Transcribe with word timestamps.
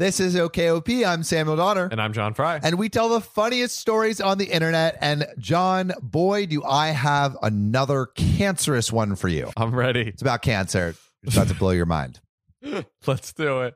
This 0.00 0.18
is 0.18 0.34
OKOP. 0.34 1.06
I'm 1.06 1.22
Samuel 1.22 1.56
Donner. 1.56 1.86
And 1.92 2.00
I'm 2.00 2.14
John 2.14 2.32
Fry. 2.32 2.58
And 2.62 2.78
we 2.78 2.88
tell 2.88 3.10
the 3.10 3.20
funniest 3.20 3.76
stories 3.76 4.18
on 4.18 4.38
the 4.38 4.46
internet. 4.46 4.96
And 5.02 5.26
John, 5.36 5.92
boy, 6.00 6.46
do 6.46 6.64
I 6.64 6.88
have 6.88 7.36
another 7.42 8.06
cancerous 8.06 8.90
one 8.90 9.14
for 9.14 9.28
you. 9.28 9.50
I'm 9.58 9.74
ready. 9.74 10.08
It's 10.08 10.22
about 10.22 10.40
cancer. 10.40 10.94
It's 11.22 11.36
about 11.36 11.48
to 11.48 11.54
blow 11.54 11.72
your 11.72 11.84
mind. 11.84 12.18
Let's 13.06 13.34
do 13.34 13.60
it. 13.60 13.74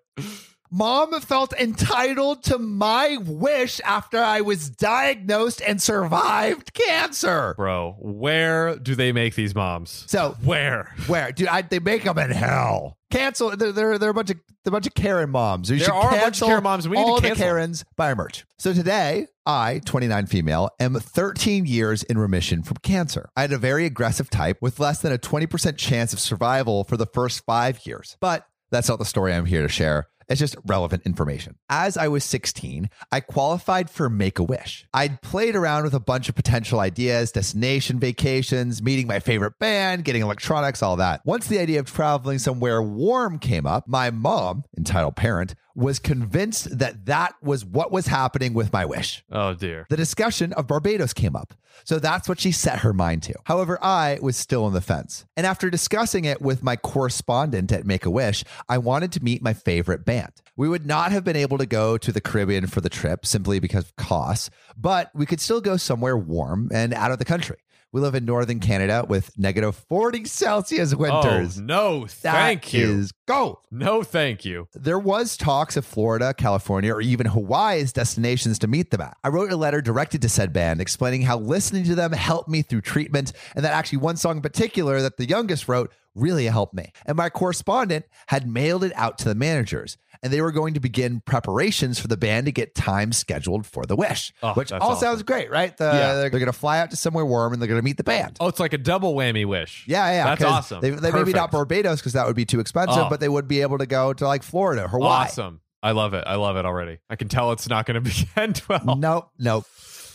Mom 0.77 1.21
felt 1.21 1.53
entitled 1.53 2.43
to 2.43 2.59
my 2.59 3.17
wish 3.25 3.81
after 3.85 4.19
I 4.19 4.41
was 4.41 4.69
diagnosed 4.69 5.63
and 5.65 5.81
survived 5.81 6.75
cancer. 6.75 7.55
Bro, 7.57 7.95
where 8.01 8.75
do 8.75 8.97
they 8.97 9.13
make 9.13 9.37
these 9.37 9.55
moms? 9.55 10.05
So 10.09 10.37
Where? 10.43 10.93
where, 11.07 11.31
dude? 11.31 11.47
I, 11.47 11.63
they 11.63 11.79
make 11.79 12.03
them 12.03 12.19
in 12.19 12.33
hell. 12.33 12.99
Cancel. 13.13 13.57
They're, 13.57 13.71
they're, 13.71 13.99
they're 13.99 14.11
a 14.11 14.15
bunch 14.15 14.31
of 14.31 14.41
they're 14.65 14.71
a 14.71 14.73
bunch 14.73 14.89
of 14.89 14.95
Karen 14.95 15.31
moms. 15.31 15.71
You 15.71 15.79
there 15.79 15.95
are 15.95 16.13
a 16.13 16.21
bunch 16.21 16.43
of 16.43 16.49
Karen 16.49 16.65
moms. 16.65 16.89
We 16.89 16.97
need 16.97 17.05
to 17.05 17.09
all 17.09 17.21
the 17.21 17.29
cancel. 17.29 17.45
Karens. 17.45 17.85
Buy 17.95 18.09
our 18.09 18.17
merch. 18.17 18.45
So 18.59 18.73
today, 18.73 19.29
I, 19.47 19.81
29 19.85 20.27
female, 20.27 20.71
am 20.81 20.95
13 20.95 21.67
years 21.67 22.03
in 22.03 22.19
remission 22.19 22.65
from 22.65 22.79
cancer. 22.79 23.29
I 23.37 23.43
had 23.43 23.53
a 23.53 23.59
very 23.59 23.87
aggressive 23.87 24.29
type 24.29 24.59
with 24.61 24.81
less 24.81 25.01
than 25.01 25.13
a 25.13 25.19
20% 25.19 25.77
chance 25.77 26.13
of 26.13 26.19
survival 26.19 26.83
for 26.83 26.97
the 26.97 27.07
first 27.07 27.45
five 27.45 27.87
years. 27.87 28.17
But 28.21 28.45
that's 28.73 28.89
not 28.89 28.99
the 28.99 29.05
story 29.05 29.33
I'm 29.33 29.47
here 29.47 29.63
to 29.63 29.69
share. 29.69 30.09
It's 30.29 30.41
just 30.41 30.57
relevant 30.65 31.05
information. 31.05 31.57
As 31.69 31.97
I 31.97 32.09
was 32.09 32.25
16, 32.25 32.89
I 33.13 33.21
qualified 33.21 33.91
for 33.91 34.09
Make 34.09 34.39
a 34.39 34.43
Wish. 34.43 34.87
I'd 34.93 35.23
played 35.23 35.57
around 35.57 35.85
with 35.85 35.95
a 35.95 36.01
bunch 36.01 36.29
of 36.29 36.35
potential 36.35 36.81
ideas, 36.81 37.33
destination 37.33 37.99
vacations, 37.99 38.83
meeting 38.83 39.07
my 39.07 39.21
favorite 39.21 39.59
band, 39.59 40.05
getting 40.05 40.23
electronics, 40.23 40.83
all 40.83 40.97
that. 40.97 41.21
Once 41.25 41.47
the 41.47 41.59
idea 41.59 41.81
of 41.81 41.87
traveling 41.87 42.39
somewhere 42.39 42.83
warm 42.83 43.39
came 43.39 43.67
up, 43.67 43.87
my 43.87 44.11
mom, 44.11 44.65
entitled 44.77 45.17
parent, 45.17 45.55
was 45.75 45.99
convinced 45.99 46.79
that 46.79 47.07
that 47.07 47.35
was 47.43 47.65
what 47.65 47.91
was 47.91 48.07
happening 48.07 48.55
with 48.55 48.73
my 48.73 48.85
wish. 48.85 49.25
Oh, 49.31 49.55
dear. 49.55 49.87
The 49.91 49.97
discussion 49.97 50.53
of 50.53 50.67
Barbados 50.67 51.13
came 51.13 51.35
up. 51.35 51.55
So 51.83 51.99
that's 51.99 52.29
what 52.29 52.41
she 52.41 52.53
set 52.53 52.81
her 52.81 52.93
mind 52.93 53.25
to. 53.25 53.35
However, 53.45 53.83
I 53.83 54.19
was 54.23 54.37
still 54.37 54.65
on 54.65 54.73
the 54.73 54.81
fence. 54.81 55.25
And 55.37 55.45
after 55.45 55.71
discussing 55.71 56.25
it 56.25 56.41
with 56.41 56.63
my 56.63 56.77
correspondent 56.77 57.73
at 57.73 57.85
Make 57.85 58.07
a 58.07 58.11
Wish, 58.11 58.45
I 58.69 58.79
wanted 58.79 59.11
to 59.13 59.25
meet 59.25 59.43
my 59.43 59.53
favorite 59.53 60.05
band. 60.05 60.33
We 60.57 60.69
would 60.69 60.87
not 60.87 61.11
have 61.11 61.25
been 61.25 61.37
able 61.37 61.59
to 61.59 61.67
go 61.67 61.99
to 61.99 62.13
the 62.13 62.21
Caribbean 62.21 62.69
for 62.69 62.81
the 62.81 62.89
trip 62.89 63.27
simply 63.27 63.59
because 63.59 63.85
of 63.85 63.97
costs, 63.97 64.51
but 64.77 65.11
we 65.15 65.27
could 65.27 65.41
still 65.41 65.61
go 65.61 65.77
somewhere 65.77 66.17
warm 66.17 66.71
and 66.73 66.95
out 66.95 67.11
of 67.11 67.19
the 67.19 67.25
country. 67.25 67.57
We 67.95 68.01
live 68.01 68.17
in 68.17 68.25
northern 68.25 68.59
Canada 68.59 69.07
with 69.09 69.31
negative 69.39 69.77
40 69.77 70.25
Celsius 70.25 70.93
oh, 70.93 70.97
winters. 70.97 71.61
Oh, 71.61 71.63
no, 71.63 72.01
That 72.23 72.33
thank 72.33 72.73
you. 72.73 72.91
is 72.91 73.13
gold. 73.25 73.59
no, 73.71 74.03
thank 74.03 74.45
you. 74.45 74.67
There 74.75 74.99
was 74.99 75.37
talks 75.37 75.77
of 75.77 75.87
Florida, 75.87 76.35
California, 76.35 76.93
or 76.93 77.01
even 77.01 77.27
Hawaii 77.27 77.81
as 77.81 77.93
destinations 77.93 78.59
to 78.59 78.67
meet 78.67 78.91
them 78.91 79.01
at. 79.01 79.17
I 79.23 79.29
wrote 79.29 79.53
a 79.53 79.57
letter 79.57 79.81
directed 79.81 80.23
to 80.23 80.29
said 80.29 80.53
band 80.53 80.81
explaining 80.81 81.23
how 81.23 81.39
listening 81.39 81.85
to 81.85 81.95
them 81.95 82.11
helped 82.11 82.49
me 82.49 82.63
through 82.63 82.81
treatment, 82.81 83.33
and 83.55 83.65
that 83.65 83.73
actually 83.73 83.99
one 83.99 84.17
song 84.17 84.39
in 84.39 84.43
particular 84.43 85.01
that 85.01 85.17
the 85.17 85.29
youngest 85.29 85.69
wrote 85.69 85.93
really 86.15 86.47
helped 86.47 86.75
me. 86.75 86.93
And 87.07 87.17
my 87.17 87.31
correspondent 87.31 88.05
had 88.29 88.49
mailed 88.49 88.85
it 88.85 88.93
out 88.95 89.19
to 89.19 89.29
the 89.29 89.35
managers, 89.35 89.97
and 90.23 90.33
they 90.33 90.41
were 90.41 90.53
going 90.53 90.75
to 90.75 90.81
begin 90.81 91.21
preparations 91.25 91.99
for 91.99 92.09
the 92.09 92.17
band 92.17 92.47
to 92.47 92.53
get 92.53 92.75
time 92.75 93.13
scheduled 93.13 93.67
for 93.67 93.85
the 93.87 93.97
Wish, 93.97 94.33
Oh, 94.43 94.53
which 94.55 94.73
all 94.73 94.81
awesome. 94.93 95.01
sounds 95.01 95.23
great, 95.23 95.51
right? 95.51 95.77
The, 95.77 95.85
Yeah. 95.85 96.15
They're, 96.15 96.31
going 96.31 96.47
to 96.47 96.53
fly 96.53 96.79
out 96.79 96.91
to 96.91 96.97
somewhere 96.97 97.25
warm 97.27 97.53
and 97.53 97.61
they're 97.61 97.69
going 97.69 97.81
to 97.81 97.85
meet 97.85 97.97
the 97.97 98.05
band. 98.05 98.37
Oh, 98.41 98.49
it's 98.49 98.61
like 98.61 98.73
a 98.73 98.79
double 98.79 99.15
whammy 99.15 99.45
wish. 99.47 99.85
Yeah, 99.87 100.11
yeah. 100.11 100.25
That's 100.25 100.45
awesome. 100.45 100.81
They, 100.81 100.91
they 100.91 101.11
maybe 101.13 101.33
not 101.33 101.51
Barbados 101.51 102.01
because 102.01 102.13
that 102.15 102.27
would 102.27 102.37
be 102.37 102.45
too 102.45 102.61
expensive, 102.61 103.05
Oh. 103.05 103.09
but 103.11 103.21
they 103.21 103.29
would 103.29 103.49
be 103.49 103.63
able 103.63 103.79
to 103.79 103.87
go 103.87 104.13
to 104.13 104.27
like 104.27 104.43
Florida, 104.43 104.89
Hawaii. 104.89 105.25
Awesome. 105.27 105.61
I 105.83 105.91
love 105.91 106.15
it. 106.15 106.25
I 106.27 106.37
love 106.37 106.57
it 106.57 106.65
already. 106.65 106.99
I 107.11 107.17
can 107.17 107.29
tell 107.29 107.53
it's 107.53 107.69
not 107.69 107.85
going 107.87 107.95
to 108.03 108.11
be 108.11 108.13
end 108.37 108.63
well. 108.69 108.97
Nope, 108.97 109.29
nope. 109.39 109.67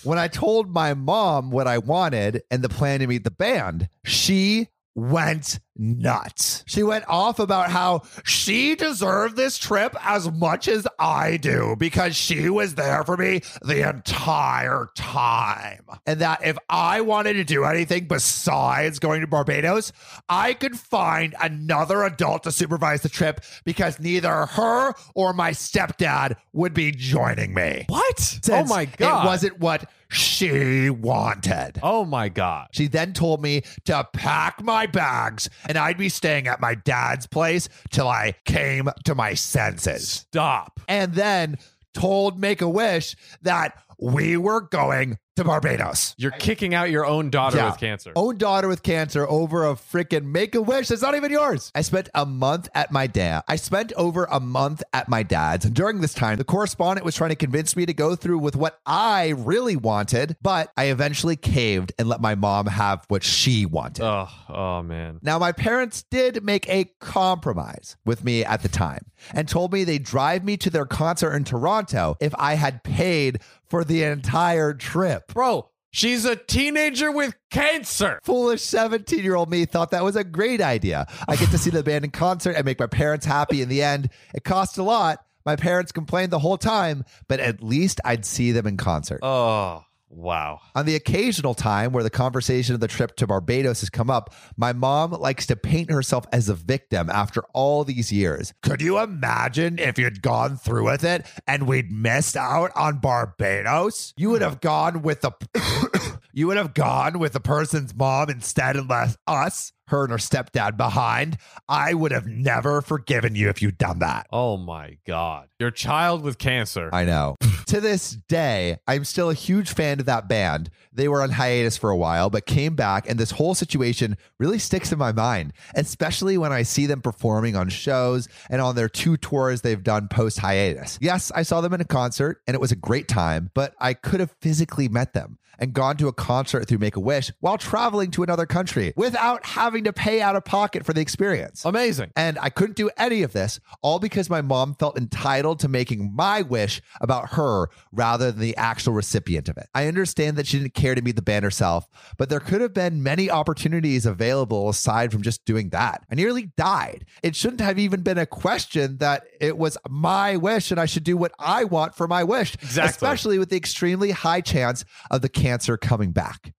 When 0.04 0.18
I 0.18 0.30
told 0.30 0.70
my 0.74 0.94
mom 0.94 1.52
what 1.52 1.68
I 1.68 1.78
wanted 1.78 2.42
and 2.50 2.64
the 2.64 2.70
plan 2.70 3.02
to 3.02 3.08
meet 3.08 3.24
the 3.26 3.32
band, 3.32 3.90
she 4.06 4.70
went 4.96 5.60
nuts. 5.80 6.64
She 6.68 6.84
went 6.84 7.06
off 7.08 7.40
about 7.40 7.72
how 7.72 8.04
she 8.24 8.76
deserved 8.76 9.36
this 9.36 9.58
trip 9.58 9.96
as 10.02 10.30
much 10.30 10.68
as 10.68 10.86
I 11.00 11.38
do 11.38 11.76
because 11.80 12.16
she 12.16 12.50
was 12.50 12.76
there 12.76 13.04
for 13.04 13.18
me 13.18 13.42
the 13.62 13.88
entire 13.90 14.90
time. 14.96 15.86
And 16.06 16.20
that 16.20 16.46
if 16.46 16.58
I 16.70 17.02
wanted 17.02 17.34
to 17.34 17.44
do 17.44 17.64
anything 17.64 18.08
besides 18.08 19.00
going 19.00 19.22
to 19.22 19.28
Barbados, 19.28 19.92
I 20.28 20.54
could 20.54 20.78
find 20.78 21.36
another 21.42 22.04
adult 22.04 22.44
to 22.44 22.52
supervise 22.52 23.02
the 23.02 23.10
trip 23.10 23.44
because 23.64 24.00
neither 24.00 24.46
her 24.48 24.94
or 25.16 25.34
my 25.34 25.52
stepdad 25.52 26.36
would 26.54 26.74
be 26.74 26.92
joining 26.92 27.54
me. 27.54 27.86
What? 27.88 28.40
oh, 28.52 28.66
my 28.66 28.86
God. 28.86 29.24
It 29.24 29.28
wasn't 29.28 29.60
what 29.60 29.90
she 30.10 30.90
wanted. 30.90 31.80
Oh, 31.84 32.04
my 32.04 32.30
God. 32.30 32.68
She 32.72 32.88
then 32.88 33.14
told 33.14 33.42
me 33.42 33.62
to 33.86 34.08
pack 34.12 34.62
my 34.64 34.88
bags 34.88 35.50
and 35.70 35.78
I'd 35.78 35.98
be 35.98 36.10
staying 36.10 36.48
at 36.48 36.60
my 36.60 36.74
dad's 36.76 37.28
place 37.28 37.70
till 37.92 38.08
I 38.08 38.34
came 38.44 38.90
to 39.06 39.16
my 39.16 39.36
senses. 39.36 40.10
Stop. 40.10 40.82
And 40.90 41.14
then 41.14 41.58
told 41.94 42.40
Make 42.40 42.62
a 42.62 42.68
Wish 42.68 43.16
that 43.44 43.82
we 44.00 44.36
were 44.36 44.62
going 44.62 45.20
to 45.40 45.46
Barbados. 45.46 46.16
You're 46.18 46.32
kicking 46.32 46.74
out 46.74 46.90
your 46.90 47.06
own 47.06 47.30
daughter 47.30 47.58
Yeah. 47.58 47.70
with 47.72 47.80
cancer. 47.80 48.12
Own 48.16 48.38
daughter 48.38 48.68
with 48.68 48.84
cancer 48.84 49.26
over 49.30 49.66
a 49.66 49.74
freaking 49.76 50.26
make 50.26 50.54
a 50.54 50.62
wish 50.62 50.90
that's 50.90 51.02
not 51.02 51.16
even 51.16 51.32
yours. 51.32 51.72
I 51.74 51.82
spent 51.82 52.10
a 52.14 52.26
month 52.26 52.68
at 52.76 52.92
my 52.92 53.08
dad. 53.08 53.44
I 53.48 53.56
spent 53.56 53.94
over 53.96 54.26
a 54.30 54.42
month 54.42 54.84
at 54.94 55.08
my 55.08 55.24
dad's. 55.24 55.64
And 55.66 55.74
during 55.74 56.02
this 56.02 56.14
time, 56.14 56.38
the 56.38 56.44
correspondent 56.44 57.06
was 57.06 57.16
trying 57.16 57.30
to 57.30 57.38
convince 57.38 57.78
me 57.78 57.86
to 57.86 57.94
go 57.94 58.16
through 58.16 58.40
with 58.40 58.58
what 58.58 58.80
I 58.86 59.30
really 59.30 59.78
wanted, 59.78 60.36
but 60.42 60.72
I 60.76 60.86
eventually 60.86 61.38
caved 61.38 61.94
and 61.98 62.10
let 62.10 62.20
my 62.20 62.36
mom 62.36 62.68
have 62.68 63.06
what 63.08 63.24
she 63.24 63.66
wanted. 63.66 64.04
Oh, 64.04 64.28
oh, 64.50 64.84
man. 64.84 65.20
Now, 65.22 65.40
my 65.40 65.54
parents 65.54 66.04
did 66.12 66.44
make 66.44 66.68
a 66.68 66.86
compromise 67.00 67.96
with 68.06 68.26
me 68.26 68.44
at 68.44 68.62
the 68.62 68.70
time 68.70 69.06
and 69.34 69.48
told 69.48 69.72
me 69.72 69.86
they'd 69.86 70.04
drive 70.04 70.44
me 70.44 70.58
to 70.58 70.70
their 70.70 70.86
concert 70.86 71.34
in 71.34 71.46
Toronto 71.46 72.18
if 72.20 72.34
I 72.38 72.56
had 72.56 72.84
paid 72.84 73.40
for 73.70 73.84
the 73.84 74.04
entire 74.04 74.74
trip. 74.74 75.34
Bro, 75.34 75.70
she's 75.92 76.26
a 76.26 76.36
teenager 76.36 77.12
with 77.12 77.36
cancer. 77.52 78.20
Foolish 78.24 78.64
17 78.64 79.24
year 79.24 79.36
old 79.36 79.50
me 79.50 79.66
thought 79.66 79.92
that 79.92 80.04
was 80.04 80.16
a 80.16 80.24
great 80.24 80.62
idea. 80.62 81.08
I 81.28 81.36
get 81.36 81.52
to 81.52 81.58
see 81.58 81.70
the 81.70 81.84
band 81.84 82.06
in 82.06 82.12
concert 82.12 82.52
and 82.52 82.66
make 82.66 82.80
my 82.80 82.88
parents 82.88 83.26
happy 83.26 83.62
in 83.62 83.70
the 83.70 83.82
end. 83.82 84.10
It 84.34 84.44
cost 84.44 84.78
a 84.78 84.84
lot. 84.84 85.24
My 85.46 85.56
parents 85.56 85.92
complained 85.92 86.32
the 86.32 86.40
whole 86.40 86.58
time, 86.58 87.06
but 87.28 87.40
at 87.40 87.64
least 87.64 88.02
I'd 88.04 88.26
see 88.26 88.52
them 88.52 88.68
in 88.68 88.78
concert. 88.78 89.20
Oh, 89.24 89.84
wow. 90.10 90.60
On 90.76 90.86
the 90.86 90.96
occasional 90.96 91.54
time 91.54 91.92
where 91.92 92.04
the 92.04 92.10
conversation 92.10 92.74
of 92.76 92.82
the 92.82 92.88
trip 92.88 93.16
to 93.18 93.28
Barbados 93.28 93.82
has 93.82 93.90
come 93.90 94.10
up, 94.10 94.34
my 94.58 94.74
mom 94.74 95.12
likes 95.12 95.46
to 95.48 95.56
paint 95.56 95.92
herself 95.92 96.26
as 96.32 96.50
a 96.50 96.54
victim 96.54 97.10
after 97.10 97.44
all 97.54 97.84
these 97.84 98.12
years. 98.12 98.54
Could 98.62 98.82
you 98.82 99.00
imagine 99.00 99.80
if 99.80 99.98
you'd 99.98 100.22
gone 100.22 100.58
through 100.58 100.86
with 100.86 101.04
it 101.04 101.26
and 101.48 101.68
we'd 101.68 101.92
missed 101.92 102.36
out 102.36 102.72
on 102.76 103.00
Barbados? 103.00 104.14
You 104.18 104.30
would 104.32 104.42
have 104.42 104.62
gone 104.62 105.02
with 105.02 105.22
the 105.22 105.32
you 106.34 106.48
would 106.48 106.58
have 106.58 106.74
gone 106.74 107.20
with 107.20 107.34
the 107.34 107.40
person's 107.40 107.96
mom 107.96 108.30
instead 108.30 108.76
and 108.76 108.90
left 108.90 109.18
us, 109.28 109.72
her 109.88 110.04
and 110.04 110.12
her 110.12 110.18
stepdad 110.18 110.78
behind. 110.78 111.38
I 111.68 111.94
would 111.94 112.12
have 112.12 112.28
never 112.28 112.82
forgiven 112.82 113.36
you 113.36 113.50
if 113.50 113.62
you'd 113.62 113.78
done 113.78 114.00
that. 114.00 114.28
Oh, 114.32 114.58
my 114.58 114.98
God. 115.06 115.50
Your 115.60 115.72
child 115.72 116.22
with 116.22 116.38
cancer. 116.38 116.90
I 116.94 117.06
know. 117.06 117.36
To 117.70 117.80
this 117.80 118.12
day, 118.28 118.80
I'm 118.88 119.06
still 119.06 119.30
a 119.30 119.36
huge 119.36 119.72
fan 119.74 120.00
of 120.00 120.08
that 120.08 120.28
band. 120.28 120.72
They 120.92 121.08
were 121.08 121.22
on 121.22 121.30
hiatus 121.30 121.78
for 121.78 121.92
a 121.92 121.96
while, 121.96 122.32
but 122.32 122.48
came 122.48 122.76
back, 122.76 123.08
and 123.08 123.20
this 123.20 123.30
whole 123.30 123.54
situation 123.54 124.18
really 124.40 124.58
sticks 124.58 124.92
in 124.92 124.98
my 124.98 125.12
mind, 125.12 125.54
especially 125.76 126.36
when 126.36 126.52
I 126.52 126.64
see 126.64 126.88
them 126.88 127.02
performing 127.02 127.56
on 127.56 127.70
shows 127.70 128.28
and 128.50 128.60
on 128.60 128.76
their 128.76 128.90
two 128.90 129.18
tours 129.18 129.62
they've 129.62 129.84
done 129.84 130.08
post 130.08 130.40
hiatus. 130.40 130.98
Yes, 131.00 131.32
I 131.36 131.44
saw 131.44 131.62
them 131.62 131.74
in 131.74 131.82
a 131.82 131.86
concert, 131.86 132.42
and 132.48 132.56
it 132.56 132.62
was 132.62 132.72
a 132.72 132.76
great 132.76 133.08
time, 133.08 133.52
but 133.54 133.76
I 133.80 133.94
could 133.94 134.20
have 134.20 134.32
physically 134.42 134.88
met 134.88 135.14
them 135.14 135.38
and 135.60 135.74
gone 135.74 135.98
to 135.98 136.08
a 136.08 136.14
concert 136.14 136.68
through 136.68 136.78
Make 136.80 136.96
a 136.96 137.00
Wish 137.00 137.32
while 137.40 137.58
traveling 137.58 138.10
to 138.12 138.24
another 138.24 138.46
country 138.46 138.94
without 138.96 139.46
having 139.46 139.84
to 139.84 139.94
pay 139.94 140.22
out 140.22 140.36
of 140.36 140.46
pocket 140.46 140.86
for 140.86 140.94
the 140.94 141.02
experience. 141.02 141.66
Amazing. 141.66 142.12
And 142.16 142.40
I 142.42 142.50
couldn't 142.50 142.76
do 142.78 142.90
any 142.98 143.22
of 143.24 143.34
this, 143.34 143.60
all 143.82 144.00
because 144.00 144.30
my 144.30 144.42
mom 144.42 144.76
felt 144.76 144.98
entitled 144.98 145.60
to 145.60 145.68
making 145.68 146.16
my 146.16 146.42
wish 146.42 146.82
about 147.02 147.32
her 147.34 147.68
rather 147.92 148.32
than 148.32 148.40
the 148.42 148.56
actual 148.58 148.94
recipient 148.94 149.50
of 149.50 149.58
it. 149.58 149.68
I 149.76 149.88
understand 149.88 150.38
that 150.38 150.48
she 150.48 150.58
didn't 150.60 150.74
care 150.74 150.96
to 150.96 151.02
meet 151.02 151.16
the 151.18 151.22
band 151.22 151.44
herself, 151.44 151.88
but 152.18 152.30
there 152.30 152.40
could 152.40 152.62
have 152.62 152.74
been 152.74 153.04
many 153.04 153.30
opportunities 153.30 154.06
available 154.06 154.70
aside 154.70 155.12
from 155.12 155.22
just 155.22 155.44
doing 155.46 155.70
that. 155.70 156.06
I 156.10 156.16
nearly 156.16 156.52
died. 156.58 157.06
It 157.22 157.36
shouldn't 157.36 157.62
have 157.62 157.78
even 157.78 158.02
been 158.02 158.18
a 158.18 158.26
question 158.26 158.98
that 159.00 159.26
it 159.42 159.58
was 159.58 159.78
my 159.90 160.38
wish 160.38 160.72
and 160.72 160.80
I 160.80 160.86
should 160.86 161.04
do 161.04 161.18
what 161.18 161.34
I 161.38 161.66
want 161.66 161.96
for 161.96 162.08
my 162.08 162.24
wish, 162.24 162.56
Exactly. 162.56 162.90
especially 162.92 163.40
with 163.40 163.50
the 163.50 163.58
extremely 163.58 164.12
high 164.12 164.42
chance 164.42 164.86
of 165.12 165.22
the 165.22 165.28
cancer 165.30 165.49
coming 165.82 166.12
back. 166.12 166.54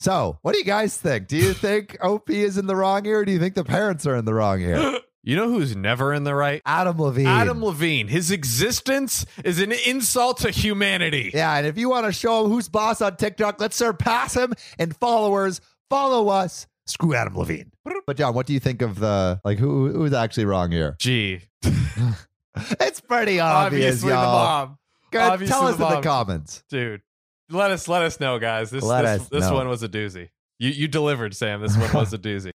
So, 0.00 0.38
what 0.42 0.52
do 0.52 0.58
you 0.58 0.64
guys 0.64 0.96
think? 0.96 1.26
Do 1.26 1.36
you 1.36 1.52
think 1.52 1.96
OP 2.02 2.30
is 2.30 2.56
in 2.56 2.66
the 2.66 2.76
wrong 2.76 3.04
here, 3.04 3.20
or 3.20 3.24
do 3.24 3.32
you 3.32 3.38
think 3.40 3.54
the 3.54 3.64
parents 3.64 4.06
are 4.06 4.14
in 4.16 4.24
the 4.24 4.34
wrong 4.34 4.60
here? 4.60 4.98
You 5.24 5.36
know 5.36 5.50
who's 5.50 5.76
never 5.76 6.14
in 6.14 6.24
the 6.24 6.34
right? 6.34 6.62
Adam 6.64 6.98
Levine. 6.98 7.26
Adam 7.26 7.62
Levine. 7.62 8.08
His 8.08 8.30
existence 8.30 9.26
is 9.44 9.60
an 9.60 9.72
insult 9.72 10.38
to 10.38 10.50
humanity. 10.50 11.32
Yeah, 11.34 11.54
and 11.58 11.66
if 11.66 11.76
you 11.76 11.90
want 11.90 12.06
to 12.06 12.12
show 12.12 12.44
him 12.44 12.50
who's 12.50 12.68
boss 12.68 13.02
on 13.02 13.16
TikTok, 13.16 13.60
let's 13.60 13.76
surpass 13.76 14.34
him 14.34 14.54
and 14.78 14.96
followers. 14.96 15.60
Follow 15.90 16.28
us. 16.28 16.66
Screw 16.86 17.14
Adam 17.14 17.36
Levine. 17.36 17.72
But 18.06 18.16
John, 18.16 18.32
what 18.32 18.46
do 18.46 18.54
you 18.54 18.60
think 18.60 18.80
of 18.80 19.00
the 19.00 19.38
like 19.44 19.58
who 19.58 19.92
who's 19.92 20.14
actually 20.14 20.46
wrong 20.46 20.70
here? 20.70 20.96
Gee, 20.98 21.40
It's 22.80 23.00
pretty 23.00 23.40
obvious, 23.40 23.96
obviously 24.02 24.08
the 24.10 24.14
y'all. 24.14 24.44
bomb, 24.46 24.78
Go 25.10 25.18
ahead, 25.18 25.32
Obviously 25.32 25.52
tell 25.52 25.62
the 25.64 25.84
us 25.84 25.90
in 25.94 25.96
the 25.96 26.00
comments. 26.00 26.64
dude. 26.70 27.02
Let 27.50 27.70
us 27.70 27.88
let 27.88 28.02
us 28.02 28.20
know, 28.20 28.38
guys. 28.38 28.70
This 28.70 28.84
Let 28.84 29.02
this, 29.02 29.28
this 29.28 29.44
know. 29.44 29.54
one 29.54 29.68
was 29.68 29.82
a 29.82 29.88
doozy. 29.88 30.30
You 30.58 30.70
you 30.70 30.88
delivered, 30.88 31.34
Sam. 31.34 31.60
This 31.60 31.76
one 31.76 31.92
was 31.92 32.12
a 32.12 32.18
doozy. 32.18 32.46